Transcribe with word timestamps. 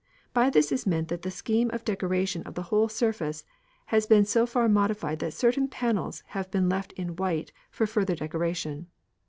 By 0.33 0.49
this 0.49 0.71
is 0.71 0.87
meant 0.87 1.09
that 1.09 1.21
the 1.21 1.29
scheme 1.29 1.69
of 1.69 1.85
decoration 1.85 2.41
of 2.41 2.55
the 2.55 2.63
whole 2.73 2.89
surface 2.89 3.45
has 3.93 4.07
been 4.07 4.25
so 4.25 4.47
far 4.47 4.67
modified 4.67 5.19
that 5.19 5.31
certain 5.33 5.67
panels 5.67 6.23
have 6.29 6.49
been 6.49 6.67
left 6.67 6.91
in 6.93 7.15
white 7.15 7.51
for 7.69 7.85
further 7.85 8.15
decoration. 8.15 8.87